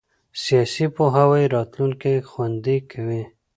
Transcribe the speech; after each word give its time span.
سیاسي 0.43 0.85
پوهاوی 0.95 1.45
راتلونکی 1.55 2.15
خوندي 2.29 2.77
کوي 2.91 3.23